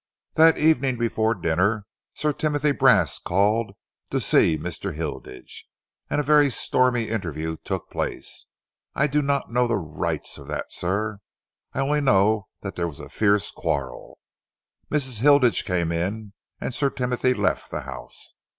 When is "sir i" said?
10.71-11.81